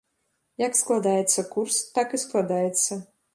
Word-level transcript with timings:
Як 0.61 0.77
складаецца 0.79 1.45
курс, 1.53 1.77
так 1.99 2.17
і 2.17 2.21
складаецца. 2.25 2.99